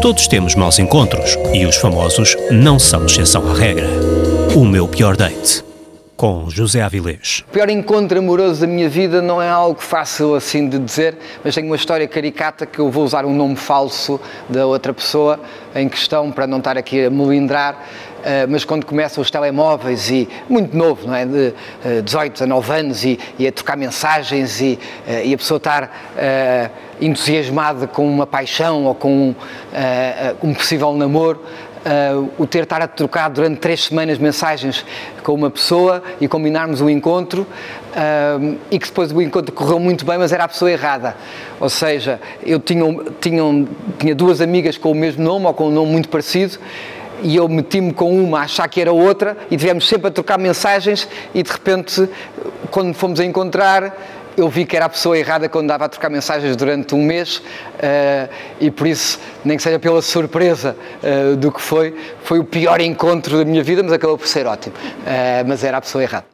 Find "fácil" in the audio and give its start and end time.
9.80-10.34